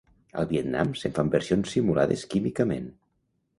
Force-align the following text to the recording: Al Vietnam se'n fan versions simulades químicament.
Al 0.43 0.45
Vietnam 0.51 0.93
se'n 1.01 1.13
fan 1.19 1.29
versions 1.37 1.77
simulades 1.77 2.25
químicament. 2.35 2.91